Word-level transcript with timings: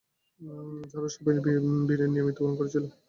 যারা 0.91 1.07
সবাই 1.15 1.35
বীরের 1.87 2.09
ন্যায় 2.09 2.25
মৃত্যুবরণ 2.25 2.55
করেছিল। 2.59 2.83